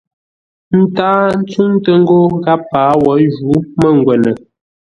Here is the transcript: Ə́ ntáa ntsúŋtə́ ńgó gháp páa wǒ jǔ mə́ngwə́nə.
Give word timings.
Ə́ 0.75 0.81
ntáa 0.83 1.23
ntsúŋtə́ 1.41 1.95
ńgó 2.01 2.17
gháp 2.43 2.61
páa 2.71 2.93
wǒ 3.03 3.11
jǔ 3.35 3.51
mə́ngwə́nə. 3.79 4.31